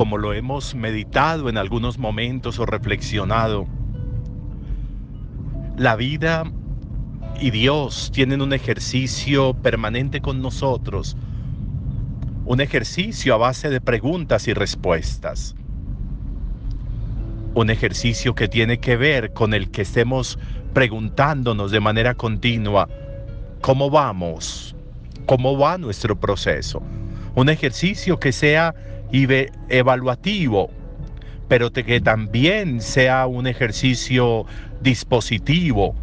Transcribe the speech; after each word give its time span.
como 0.00 0.16
lo 0.16 0.32
hemos 0.32 0.74
meditado 0.74 1.50
en 1.50 1.58
algunos 1.58 1.98
momentos 1.98 2.58
o 2.58 2.64
reflexionado, 2.64 3.66
la 5.76 5.94
vida 5.94 6.50
y 7.38 7.50
Dios 7.50 8.10
tienen 8.10 8.40
un 8.40 8.54
ejercicio 8.54 9.52
permanente 9.52 10.22
con 10.22 10.40
nosotros, 10.40 11.18
un 12.46 12.62
ejercicio 12.62 13.34
a 13.34 13.36
base 13.36 13.68
de 13.68 13.82
preguntas 13.82 14.48
y 14.48 14.54
respuestas, 14.54 15.54
un 17.52 17.68
ejercicio 17.68 18.34
que 18.34 18.48
tiene 18.48 18.80
que 18.80 18.96
ver 18.96 19.34
con 19.34 19.52
el 19.52 19.70
que 19.70 19.82
estemos 19.82 20.38
preguntándonos 20.72 21.72
de 21.72 21.80
manera 21.80 22.14
continua, 22.14 22.88
¿cómo 23.60 23.90
vamos? 23.90 24.74
¿Cómo 25.26 25.58
va 25.58 25.76
nuestro 25.76 26.18
proceso? 26.18 26.82
Un 27.34 27.50
ejercicio 27.50 28.18
que 28.18 28.32
sea 28.32 28.74
evaluativo, 29.12 30.70
pero 31.48 31.72
que 31.72 32.00
también 32.00 32.80
sea 32.80 33.26
un 33.26 33.46
ejercicio 33.46 34.46
dispositivo, 34.80 35.94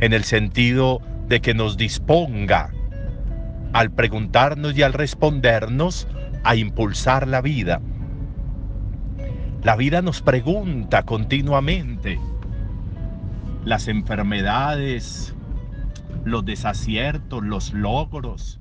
en 0.00 0.12
el 0.12 0.24
sentido 0.24 1.00
de 1.28 1.40
que 1.40 1.54
nos 1.54 1.76
disponga 1.76 2.70
al 3.72 3.90
preguntarnos 3.90 4.76
y 4.76 4.82
al 4.82 4.92
respondernos 4.92 6.06
a 6.44 6.56
impulsar 6.56 7.26
la 7.26 7.40
vida. 7.40 7.80
La 9.62 9.76
vida 9.76 10.02
nos 10.02 10.20
pregunta 10.20 11.04
continuamente. 11.04 12.20
Las 13.64 13.88
enfermedades, 13.88 15.34
los 16.24 16.44
desaciertos, 16.44 17.42
los 17.42 17.72
logros, 17.72 18.60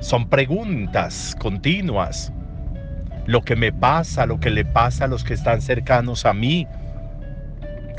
son 0.00 0.28
preguntas 0.28 1.34
continuas. 1.40 2.32
Lo 3.26 3.42
que 3.42 3.56
me 3.56 3.72
pasa, 3.72 4.26
lo 4.26 4.40
que 4.40 4.50
le 4.50 4.64
pasa 4.64 5.04
a 5.04 5.08
los 5.08 5.24
que 5.24 5.34
están 5.34 5.60
cercanos 5.60 6.26
a 6.26 6.34
mí, 6.34 6.66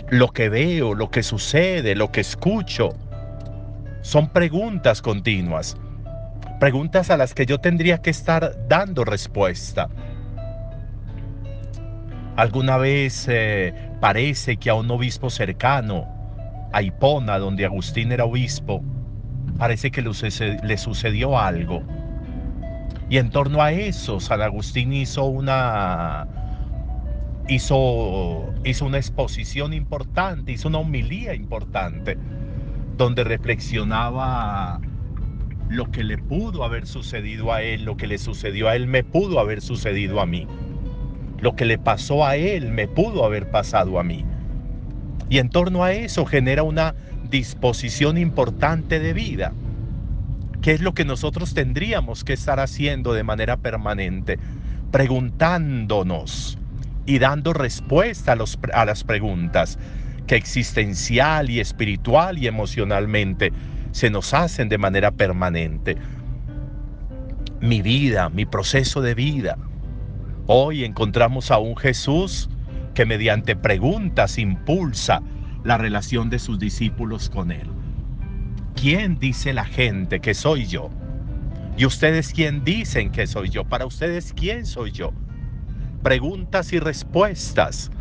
lo 0.09 0.29
que 0.29 0.49
veo, 0.49 0.93
lo 0.93 1.09
que 1.09 1.23
sucede, 1.23 1.95
lo 1.95 2.11
que 2.11 2.21
escucho, 2.21 2.89
son 4.01 4.29
preguntas 4.29 5.01
continuas. 5.01 5.77
Preguntas 6.59 7.09
a 7.09 7.17
las 7.17 7.33
que 7.33 7.45
yo 7.45 7.57
tendría 7.59 7.99
que 7.99 8.09
estar 8.09 8.67
dando 8.67 9.05
respuesta. 9.05 9.89
Alguna 12.35 12.77
vez 12.77 13.27
eh, 13.29 13.73
parece 14.01 14.57
que 14.57 14.69
a 14.69 14.73
un 14.73 14.89
obispo 14.91 15.29
cercano, 15.29 16.07
a 16.73 16.81
Hipona, 16.81 17.37
donde 17.37 17.65
Agustín 17.65 18.11
era 18.11 18.25
obispo, 18.25 18.83
parece 19.57 19.91
que 19.91 20.01
le 20.01 20.77
sucedió 20.77 21.39
algo. 21.39 21.83
Y 23.13 23.19
en 23.19 23.29
torno 23.29 23.61
a 23.61 23.71
eso, 23.71 24.19
San 24.19 24.41
Agustín 24.41 24.91
hizo 24.91 25.25
una, 25.25 26.25
hizo, 27.47 28.51
hizo 28.65 28.85
una 28.85 28.97
exposición 28.97 29.71
importante, 29.71 30.53
hizo 30.53 30.67
una 30.67 30.79
homilía 30.79 31.35
importante, 31.35 32.17
donde 32.97 33.23
reflexionaba 33.23 34.81
lo 35.69 35.91
que 35.91 36.03
le 36.03 36.17
pudo 36.17 36.63
haber 36.63 36.87
sucedido 36.87 37.53
a 37.53 37.61
él, 37.61 37.85
lo 37.85 37.97
que 37.97 38.07
le 38.07 38.17
sucedió 38.17 38.67
a 38.67 38.75
él 38.75 38.87
me 38.87 39.03
pudo 39.03 39.39
haber 39.39 39.61
sucedido 39.61 40.19
a 40.19 40.25
mí. 40.25 40.47
Lo 41.39 41.55
que 41.55 41.65
le 41.65 41.77
pasó 41.77 42.25
a 42.25 42.35
él 42.35 42.71
me 42.71 42.87
pudo 42.87 43.25
haber 43.25 43.51
pasado 43.51 43.99
a 43.99 44.03
mí. 44.03 44.25
Y 45.29 45.37
en 45.37 45.49
torno 45.49 45.83
a 45.83 45.93
eso 45.93 46.25
genera 46.25 46.63
una 46.63 46.95
disposición 47.29 48.17
importante 48.17 48.99
de 48.99 49.13
vida. 49.13 49.53
¿Qué 50.63 50.71
es 50.71 50.81
lo 50.81 50.93
que 50.93 51.03
nosotros 51.03 51.53
tendríamos 51.53 52.23
que 52.23 52.31
estar 52.31 52.61
haciendo 52.61 53.11
de 53.11 53.23
manera 53.23 53.57
permanente? 53.57 54.39
Preguntándonos, 54.91 56.57
y 57.05 57.19
dando 57.19 57.51
respuesta 57.51 58.31
a, 58.31 58.81
a 58.81 58.85
las 58.85 59.03
preguntas 59.03 59.77
que 60.25 60.37
existencial 60.37 61.49
y 61.49 61.59
espiritual 61.59 62.37
y 62.37 62.47
emocionalmente 62.47 63.51
se 63.91 64.09
nos 64.09 64.33
hacen 64.33 64.69
de 64.69 64.77
manera 64.77 65.11
permanente. 65.11 65.97
Mi 67.59 67.81
vida, 67.81 68.29
mi 68.29 68.45
proceso 68.45 69.01
de 69.01 69.15
vida. 69.15 69.57
Hoy 70.47 70.85
encontramos 70.85 71.51
a 71.51 71.57
un 71.57 71.75
Jesús 71.75 72.49
que 72.93 73.05
mediante 73.05 73.57
preguntas 73.57 74.37
impulsa 74.37 75.21
la 75.65 75.77
relación 75.77 76.29
de 76.29 76.39
sus 76.39 76.57
discípulos 76.57 77.29
con 77.29 77.51
Él. 77.51 77.67
¿Quién 78.83 79.17
dice 79.17 79.53
la 79.53 79.63
gente 79.63 80.19
que 80.19 80.33
soy 80.33 80.65
yo? 80.65 80.89
¿Y 81.77 81.85
ustedes 81.85 82.33
quién 82.33 82.65
dicen 82.65 83.11
que 83.11 83.27
soy 83.27 83.47
yo? 83.47 83.63
Para 83.63 83.85
ustedes, 83.85 84.33
¿quién 84.33 84.65
soy 84.65 84.91
yo? 84.91 85.13
preguntas 86.03 86.73
y 86.73 86.79
respuestas 86.79 87.91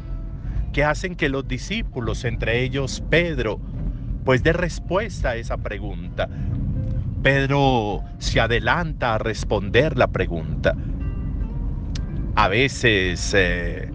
que 0.72 0.82
hacen 0.82 1.14
que 1.14 1.28
los 1.28 1.46
discípulos, 1.46 2.24
entre 2.24 2.64
ellos 2.64 3.00
Pedro, 3.08 3.60
pues 4.24 4.42
dé 4.42 4.52
respuesta 4.52 5.30
a 5.30 5.36
esa 5.36 5.56
pregunta. 5.56 6.28
Pedro 7.22 8.02
se 8.18 8.40
adelanta 8.40 9.14
a 9.14 9.18
responder 9.18 9.96
la 9.96 10.08
pregunta. 10.08 10.74
A 12.34 12.48
veces 12.48 13.32
eh, 13.36 13.88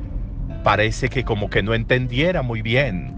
parece 0.64 1.10
que 1.10 1.26
como 1.26 1.50
que 1.50 1.64
no 1.64 1.74
entendiera 1.74 2.44
muy 2.44 2.62
bien. 2.62 3.17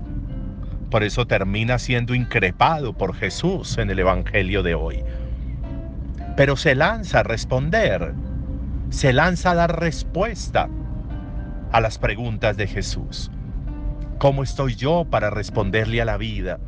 Por 0.90 1.04
eso 1.04 1.28
termina 1.28 1.78
siendo 1.78 2.16
increpado 2.16 2.94
por 2.94 3.16
Jesús 3.16 3.78
en 3.78 3.92
el 3.92 4.00
Evangelio 4.00 4.64
de 4.64 4.74
hoy. 4.74 5.04
Pero 6.36 6.56
se 6.56 6.74
lanza 6.74 7.20
a 7.20 7.24
responder, 7.24 8.14
se 8.90 9.14
lanza 9.14 9.52
a 9.52 9.56
dar 9.56 9.80
respuesta 9.80 10.68
a 11.72 11.80
las 11.80 12.00
preguntas 12.00 12.58
de 12.58 12.66
Jesús. 12.66 13.30
¿Cómo 14.18 14.42
estoy 14.42 14.76
yo 14.76 15.06
para 15.10 15.30
responderle 15.30 16.02
a 16.02 16.06
la 16.06 16.18
vida? 16.18 16.60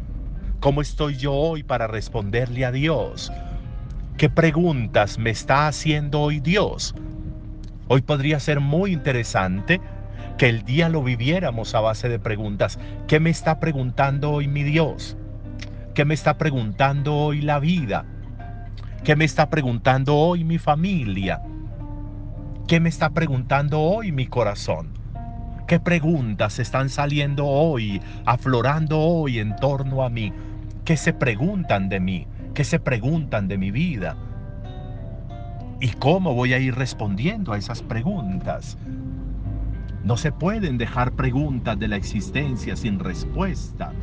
¿Cómo 0.60 0.82
estoy 0.82 1.18
yo 1.18 1.34
hoy 1.34 1.64
para 1.64 1.88
responderle 1.88 2.66
a 2.66 2.72
Dios? 2.72 3.32
¿Qué 4.18 4.30
preguntas 4.30 5.18
me 5.18 5.32
está 5.32 5.68
haciendo 5.68 6.22
hoy 6.22 6.40
Dios? 6.40 6.94
Hoy 7.88 8.02
podría 8.02 8.40
ser 8.40 8.60
muy 8.60 8.94
interesante 8.94 9.82
que 10.38 10.50
el 10.50 10.64
día 10.64 10.90
lo 10.90 11.04
viviéramos 11.04 11.76
a 11.76 11.82
base 11.82 12.10
de 12.10 12.20
preguntas. 12.20 12.80
¿Qué 13.08 13.20
me 13.20 13.30
está 13.30 13.60
preguntando 13.60 14.32
hoy 14.32 14.48
mi 14.48 14.64
Dios? 14.64 15.18
¿Qué 15.94 16.06
me 16.06 16.14
está 16.14 16.38
preguntando 16.38 17.16
hoy 17.16 17.42
la 17.42 17.60
vida? 17.60 18.06
¿Qué 19.04 19.16
me 19.16 19.26
está 19.26 19.50
preguntando 19.50 20.16
hoy 20.16 20.44
mi 20.44 20.58
familia? 20.58 21.42
¿Qué 22.68 22.80
me 22.80 22.90
está 22.90 23.10
preguntando 23.10 23.82
hoy 23.82 24.12
mi 24.12 24.28
corazón? 24.28 24.94
¿Qué 25.68 25.80
preguntas 25.80 26.60
están 26.60 26.90
saliendo 26.90 27.48
hoy, 27.48 28.02
aflorando 28.26 29.00
hoy 29.00 29.40
en 29.40 29.56
torno 29.56 30.04
a 30.04 30.10
mí? 30.10 30.34
¿Qué 30.86 30.98
se 30.98 31.14
preguntan 31.14 31.90
de 31.90 32.00
mí? 32.00 32.28
¿Qué 32.54 32.64
se 32.64 32.80
preguntan 32.80 33.48
de 33.48 33.58
mi 33.58 33.72
vida? 33.72 34.16
¿Y 35.80 35.90
cómo 35.90 36.34
voy 36.34 36.54
a 36.54 36.60
ir 36.60 36.76
respondiendo 36.76 37.54
a 37.54 37.58
esas 37.58 37.82
preguntas? 37.82 38.78
No 40.04 40.18
se 40.18 40.32
pueden 40.32 40.78
dejar 40.78 41.14
preguntas 41.14 41.78
de 41.78 41.88
la 41.88 41.96
existencia 41.96 42.76
sin 42.76 43.00
respuesta. 43.00 43.94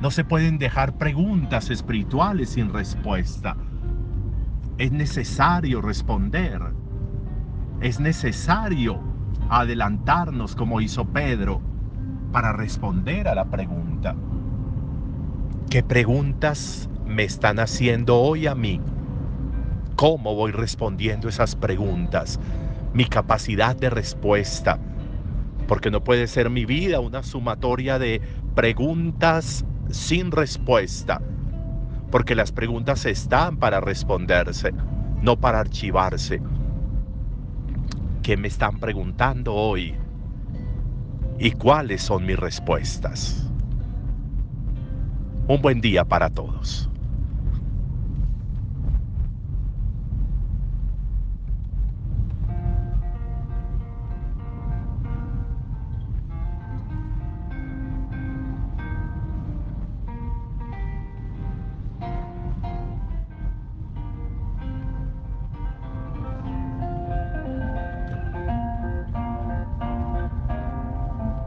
No 0.00 0.10
se 0.10 0.24
pueden 0.24 0.58
dejar 0.58 0.96
preguntas 0.96 1.70
espirituales 1.70 2.50
sin 2.50 2.72
respuesta. 2.72 3.56
Es 4.78 4.92
necesario 4.92 5.80
responder 5.80 6.62
es 7.80 8.00
necesario 8.00 9.00
adelantarnos 9.50 10.56
como 10.56 10.80
hizo 10.80 11.04
Pedro 11.04 11.60
para 12.32 12.52
responder 12.52 13.28
a 13.28 13.34
la 13.34 13.44
pregunta. 13.44 14.16
¿Qué 15.70 15.82
preguntas 15.82 16.88
me 17.06 17.24
están 17.24 17.60
haciendo 17.60 18.18
hoy 18.18 18.46
a 18.46 18.54
mí? 18.54 18.80
¿Cómo 19.96 20.34
voy 20.34 20.52
respondiendo 20.52 21.28
esas 21.28 21.54
preguntas? 21.54 22.40
Mi 22.92 23.04
capacidad 23.04 23.76
de 23.76 23.90
respuesta. 23.90 24.78
Porque 25.66 25.90
no 25.90 26.02
puede 26.02 26.26
ser 26.26 26.50
mi 26.50 26.64
vida 26.64 27.00
una 27.00 27.22
sumatoria 27.22 27.98
de 27.98 28.20
preguntas 28.54 29.64
sin 29.90 30.30
respuesta. 30.30 31.20
Porque 32.10 32.34
las 32.34 32.52
preguntas 32.52 33.04
están 33.06 33.58
para 33.58 33.80
responderse, 33.80 34.72
no 35.20 35.36
para 35.36 35.60
archivarse 35.60 36.40
que 38.22 38.36
me 38.36 38.48
están 38.48 38.78
preguntando 38.78 39.54
hoy 39.54 39.94
y 41.38 41.50
cuáles 41.52 42.02
son 42.02 42.26
mis 42.26 42.38
respuestas. 42.38 43.50
Un 45.46 45.62
buen 45.62 45.80
día 45.80 46.04
para 46.04 46.28
todos. 46.28 46.90